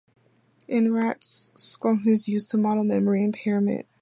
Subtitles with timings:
[0.67, 3.85] In rats, scopolamine is used to model memory impairment.